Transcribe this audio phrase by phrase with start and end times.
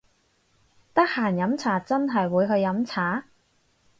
[0.95, 3.25] 得閒飲茶真係會去飲茶！？